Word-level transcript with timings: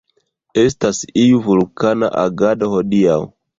Estas 0.61 1.01
iu 1.25 1.43
vulkana 1.49 2.11
agado 2.25 2.73
hodiaŭ. 2.75 3.23